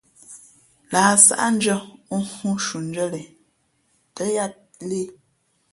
Lah 0.91 1.13
sáʼndʉ̄ᾱ 1.25 1.77
ghoo 2.31 2.55
shundʉ̄ᾱ 2.65 3.05
len 3.13 3.27
tά 4.15 4.23
yāā 4.35 4.49
lēh. 4.89 5.09